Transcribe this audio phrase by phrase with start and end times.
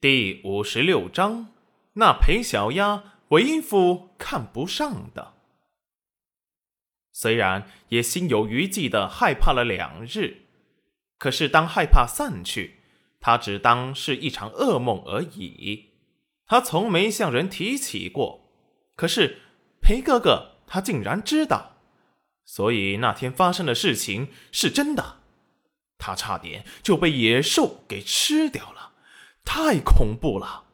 [0.00, 1.48] 第五十六章，
[1.92, 5.34] 那裴小丫为夫看不上的。
[7.12, 10.46] 虽然也心有余悸的害怕了两日，
[11.18, 12.76] 可是当害怕散去，
[13.20, 15.90] 他只当是一场噩梦而已。
[16.46, 18.50] 他从没向人提起过。
[18.96, 19.42] 可是
[19.82, 21.76] 裴哥哥他竟然知道，
[22.46, 25.18] 所以那天发生的事情是真的。
[25.98, 28.89] 他差点就被野兽给吃掉了，
[29.44, 30.64] 太恐怖了！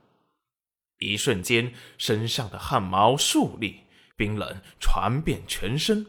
[0.98, 3.80] 一瞬间，身上的汗毛竖立，
[4.16, 6.06] 冰冷传遍全身，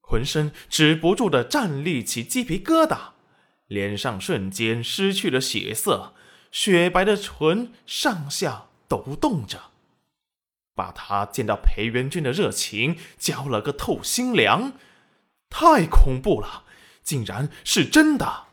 [0.00, 3.10] 浑身止不住的站立起鸡皮疙瘩，
[3.66, 6.14] 脸上瞬间失去了血色，
[6.50, 9.70] 雪白的唇上下抖动着，
[10.74, 14.72] 把他见到裴元君的热情浇了个透心凉。
[15.50, 16.64] 太恐怖了，
[17.02, 18.46] 竟然是真的！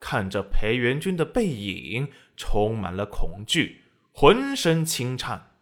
[0.00, 5.52] 看着裴元君的背影，充满了恐惧，浑身轻颤。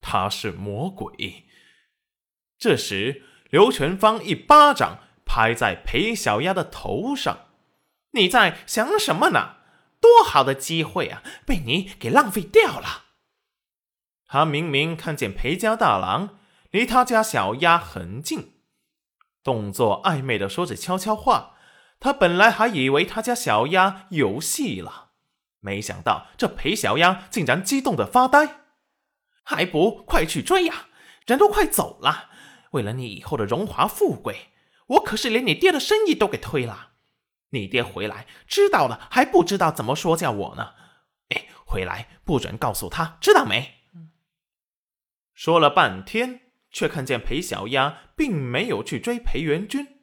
[0.00, 1.46] 他是魔鬼。
[2.58, 7.46] 这时，刘全芳一巴掌拍在裴小丫的头上
[8.12, 9.56] ：“你在想什么呢？
[10.00, 13.04] 多好的机会啊，被你给浪费掉了！”
[14.26, 16.38] 他明明看见裴家大郎
[16.70, 18.54] 离他家小丫很近，
[19.42, 21.53] 动作暧昧的说着悄悄话。
[22.00, 25.12] 他本来还以为他家小丫有戏了，
[25.60, 28.60] 没想到这裴小丫竟然激动的发呆，
[29.42, 30.86] 还不快去追呀！
[31.26, 32.30] 人都快走了，
[32.72, 34.48] 为了你以后的荣华富贵，
[34.88, 36.90] 我可是连你爹的生意都给推了。
[37.50, 40.74] 你爹回来知道了还不知道怎么说教我呢。
[41.28, 43.74] 哎，回来不准告诉他，知道没？
[45.32, 49.93] 说了半天，却看见裴小丫并没有去追裴元君。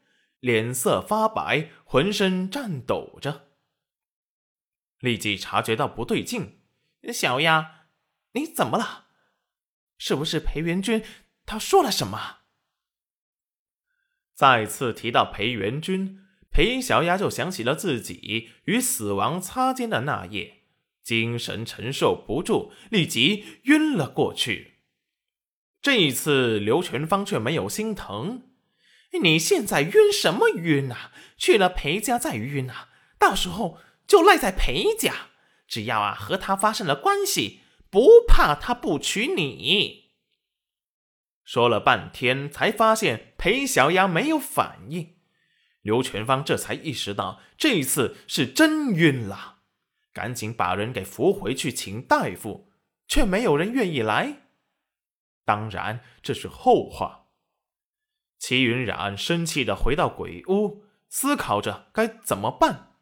[0.42, 3.48] 脸色发白，浑身颤抖着，
[5.00, 6.60] 立即察觉到不对劲。
[7.14, 7.86] 小丫，
[8.34, 9.06] 你怎么了？
[9.98, 11.04] 是不是裴元君
[11.46, 12.40] 他说了什么？
[14.34, 16.20] 再次提到裴元君，
[16.50, 20.64] 裴小丫就想起了自己与死亡擦肩的那夜，
[21.04, 24.80] 精神承受不住，立即晕了过去。
[25.82, 28.51] 这一次，刘全芳却没有心疼。
[29.20, 31.12] 你现在晕什么晕啊？
[31.38, 32.90] 去了裴家再晕啊？
[33.20, 35.30] 到时候就赖在裴家。
[35.68, 40.12] 只要啊和他发生了关系，不怕他不娶你。
[41.44, 45.18] 说了半天，才发现裴小丫没有反应。
[45.82, 49.60] 刘全芳这才意识到这一次是真晕了，
[50.14, 52.72] 赶紧把人给扶回去请大夫，
[53.08, 54.44] 却没有人愿意来。
[55.44, 57.21] 当然这是后话。
[58.42, 62.96] 齐云染生气的回到鬼屋，思考着该怎么办，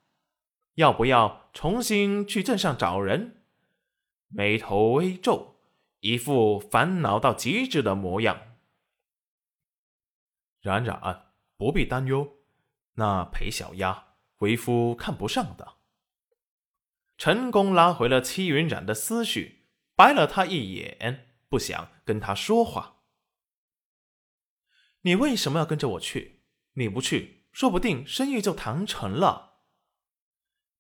[0.74, 3.42] 要不要重新去镇上找人？
[4.28, 5.56] 眉头微皱，
[6.02, 8.58] 一副烦恼到极致的模样。
[10.60, 12.36] 冉冉不必担忧，
[12.96, 14.08] 那裴小丫
[14.40, 15.76] 为夫看不上的。
[17.18, 19.64] 成功拉回了戚云染的思绪，
[19.96, 22.98] 白了他一眼，不想跟他说话。
[25.02, 26.42] 你为什么要跟着我去？
[26.74, 29.60] 你不去，说不定生意就谈成了。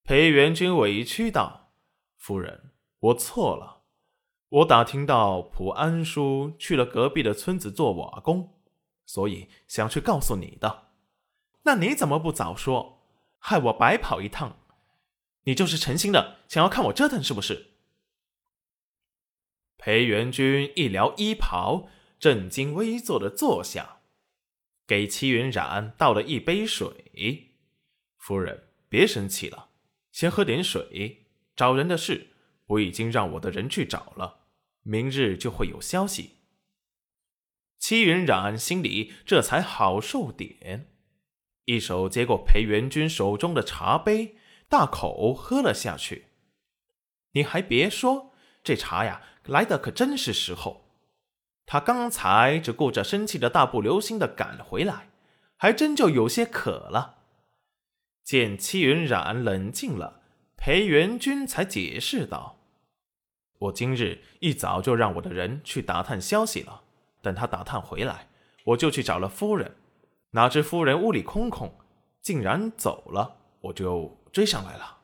[0.03, 1.73] 裴元君委屈道
[2.17, 3.83] ：“夫人，我错了。
[4.49, 8.59] 我打听到普安叔去了隔壁的村子做瓦工，
[9.05, 10.89] 所以想去告诉你的。
[11.63, 13.03] 那你怎么不早说？
[13.37, 14.57] 害我白跑一趟。
[15.43, 17.67] 你就是诚心的想要看我折腾，是不是？”
[19.77, 21.87] 裴元君一撩衣袍，
[22.19, 23.98] 正襟危坐的坐下。
[24.89, 27.51] 给戚云染倒了一杯水，
[28.17, 29.69] 夫人别生气了，
[30.11, 31.27] 先喝点水。
[31.55, 32.29] 找人的事，
[32.65, 34.47] 我已经让我的人去找了，
[34.81, 36.37] 明日就会有消息。
[37.77, 40.87] 戚云染心里这才好受点，
[41.65, 46.29] 一手接过裴元君手中的茶杯，大口喝了下去。
[47.33, 48.33] 你还别说，
[48.63, 50.88] 这茶呀，来的可真是时候。
[51.71, 55.09] 他刚才只顾着生气的大步流星的赶回来，
[55.55, 57.19] 还真就有些渴了。
[58.23, 60.19] 见戚云染冷静了，
[60.57, 62.57] 裴元君才解释道
[63.59, 66.81] ：“我今日一早就让我的人去打探消息了，
[67.21, 68.29] 等他打探回来，
[68.65, 69.75] 我就去找了夫人。
[70.31, 71.77] 哪知夫人屋里空空，
[72.19, 75.01] 竟然走了，我就追上来了。”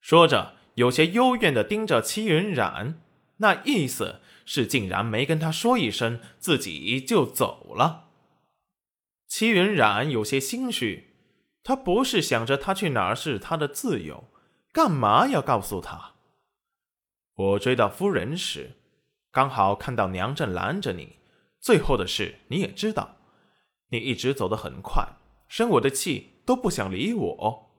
[0.00, 2.98] 说着，有些幽怨的盯着戚云染。
[3.42, 8.08] 那意思是，竟然没跟他说一声，自己就走了。
[9.26, 11.16] 齐云染有些心虚，
[11.64, 14.24] 他不是想着他去哪儿是他的自由，
[14.72, 16.14] 干嘛要告诉他？
[17.34, 18.76] 我追到夫人时，
[19.32, 21.16] 刚好看到娘正拦着你。
[21.60, 23.16] 最后的事你也知道，
[23.88, 25.04] 你一直走得很快，
[25.48, 27.70] 生我的气都不想理我，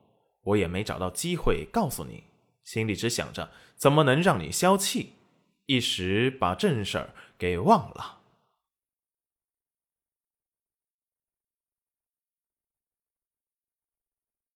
[0.42, 2.24] 我也没找到机会告诉你，
[2.64, 5.14] 心里只想着怎么能让你消气，
[5.66, 8.18] 一时把正事儿给忘了。